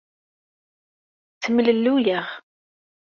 [1.33, 2.27] Ttemlelluyeɣ.